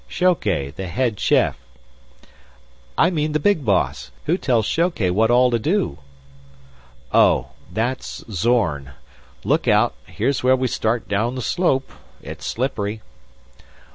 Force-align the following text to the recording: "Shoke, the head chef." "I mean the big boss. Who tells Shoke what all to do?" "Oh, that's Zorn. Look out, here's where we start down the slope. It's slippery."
"Shoke, 0.07 0.41
the 0.45 0.87
head 0.87 1.19
chef." 1.19 1.59
"I 2.97 3.11
mean 3.11 3.33
the 3.33 3.39
big 3.39 3.63
boss. 3.63 4.09
Who 4.25 4.35
tells 4.35 4.65
Shoke 4.65 4.97
what 4.99 5.29
all 5.29 5.51
to 5.51 5.59
do?" 5.59 5.99
"Oh, 7.13 7.49
that's 7.71 8.25
Zorn. 8.31 8.93
Look 9.43 9.67
out, 9.67 9.93
here's 10.07 10.43
where 10.43 10.55
we 10.55 10.65
start 10.67 11.07
down 11.07 11.35
the 11.35 11.41
slope. 11.43 11.91
It's 12.23 12.47
slippery." 12.47 13.01